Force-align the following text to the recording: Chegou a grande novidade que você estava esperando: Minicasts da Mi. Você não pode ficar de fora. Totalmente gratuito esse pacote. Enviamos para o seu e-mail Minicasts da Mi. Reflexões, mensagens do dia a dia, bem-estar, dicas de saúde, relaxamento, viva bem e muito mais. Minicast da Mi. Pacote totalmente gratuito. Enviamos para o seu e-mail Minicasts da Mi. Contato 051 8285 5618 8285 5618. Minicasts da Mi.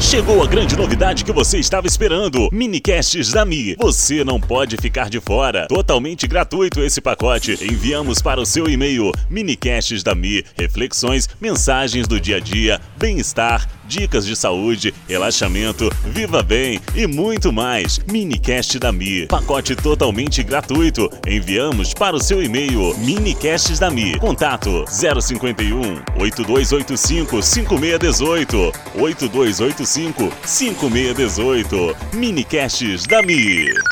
Chegou 0.00 0.42
a 0.42 0.46
grande 0.46 0.76
novidade 0.76 1.24
que 1.24 1.30
você 1.30 1.58
estava 1.58 1.86
esperando: 1.86 2.48
Minicasts 2.50 3.30
da 3.30 3.44
Mi. 3.44 3.76
Você 3.78 4.24
não 4.24 4.40
pode 4.40 4.78
ficar 4.78 5.10
de 5.10 5.20
fora. 5.20 5.66
Totalmente 5.68 6.26
gratuito 6.26 6.80
esse 6.80 7.02
pacote. 7.02 7.52
Enviamos 7.62 8.22
para 8.22 8.40
o 8.40 8.46
seu 8.46 8.68
e-mail 8.68 9.12
Minicasts 9.28 10.02
da 10.02 10.14
Mi. 10.14 10.42
Reflexões, 10.58 11.28
mensagens 11.38 12.08
do 12.08 12.18
dia 12.18 12.38
a 12.38 12.40
dia, 12.40 12.80
bem-estar, 12.98 13.68
dicas 13.90 14.24
de 14.24 14.36
saúde, 14.36 14.94
relaxamento, 15.08 15.90
viva 16.06 16.44
bem 16.44 16.80
e 16.94 17.08
muito 17.08 17.52
mais. 17.52 17.98
Minicast 18.10 18.78
da 18.78 18.92
Mi. 18.92 19.26
Pacote 19.26 19.74
totalmente 19.74 20.44
gratuito. 20.44 21.10
Enviamos 21.26 21.92
para 21.92 22.14
o 22.14 22.22
seu 22.22 22.40
e-mail 22.40 22.96
Minicasts 22.98 23.80
da 23.80 23.90
Mi. 23.90 24.16
Contato 24.18 24.84
051 24.86 25.80
8285 26.16 27.42
5618 27.42 28.72
8285 28.94 30.32
5618. 30.46 31.96
Minicasts 32.14 33.06
da 33.08 33.20
Mi. 33.22 33.89